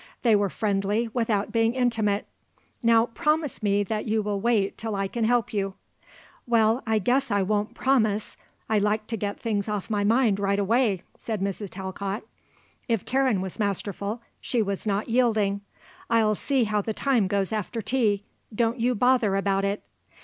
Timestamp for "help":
5.25-5.53